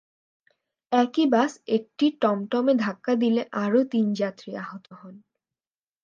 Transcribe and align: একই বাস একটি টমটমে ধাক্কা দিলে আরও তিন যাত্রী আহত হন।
একই 0.91 1.25
বাস 1.27 1.51
একটি 1.67 2.05
টমটমে 2.21 2.73
ধাক্কা 2.77 3.13
দিলে 3.15 3.41
আরও 3.63 3.79
তিন 3.91 4.05
যাত্রী 4.13 4.51
আহত 4.63 4.85
হন। 4.93 5.15